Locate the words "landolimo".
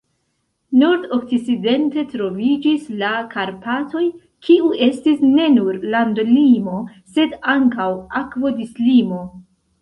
5.97-6.81